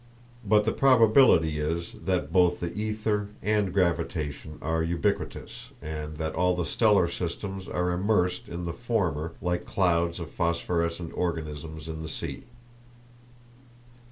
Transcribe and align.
But 0.43 0.63
the 0.63 0.71
probability 0.71 1.59
is 1.59 1.91
that 2.05 2.33
both 2.33 2.59
the 2.59 2.73
ether 2.73 3.29
and 3.43 3.71
gravitation 3.71 4.57
are 4.59 4.81
ubiquitous, 4.81 5.67
and 5.79 6.17
that 6.17 6.33
all 6.33 6.55
the 6.55 6.65
stellar 6.65 7.07
systems 7.07 7.67
are 7.67 7.91
immersed 7.91 8.47
in 8.49 8.65
the 8.65 8.73
former 8.73 9.33
like 9.43 9.67
clouds 9.67 10.19
of 10.19 10.31
phosphorescent 10.31 11.15
organisms 11.15 11.87
in 11.87 12.01
the 12.01 12.09
sea. 12.09 12.45